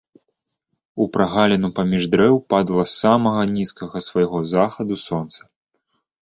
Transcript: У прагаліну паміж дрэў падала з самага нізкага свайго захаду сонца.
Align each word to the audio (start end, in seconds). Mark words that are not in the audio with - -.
У 1.03 1.05
прагаліну 1.17 1.69
паміж 1.79 2.07
дрэў 2.15 2.35
падала 2.53 2.83
з 2.91 2.97
самага 3.03 3.41
нізкага 3.59 3.97
свайго 4.07 4.37
захаду 4.55 4.99
сонца. 5.05 5.39